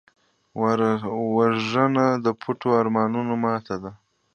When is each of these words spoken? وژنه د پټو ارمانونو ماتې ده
وژنه 1.35 2.05
د 2.25 2.27
پټو 2.41 2.69
ارمانونو 2.81 3.33
ماتې 3.43 3.75
ده 3.83 3.91